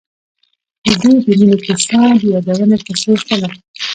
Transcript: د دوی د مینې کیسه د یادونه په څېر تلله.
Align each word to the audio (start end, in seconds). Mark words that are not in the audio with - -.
د 0.85 0.87
دوی 1.01 1.15
د 1.25 1.27
مینې 1.39 1.57
کیسه 1.65 1.99
د 2.19 2.23
یادونه 2.33 2.75
په 2.85 2.91
څېر 3.01 3.19
تلله. 3.27 3.49